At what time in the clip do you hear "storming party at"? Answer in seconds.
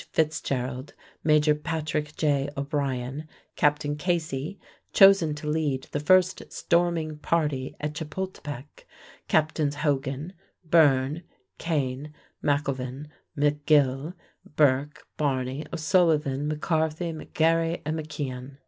6.51-7.93